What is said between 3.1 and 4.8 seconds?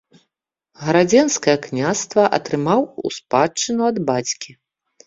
спадчыну ад бацькі.